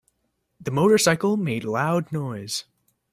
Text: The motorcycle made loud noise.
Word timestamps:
The 0.59 0.71
motorcycle 0.71 1.37
made 1.37 1.63
loud 1.63 2.11
noise. 2.11 2.65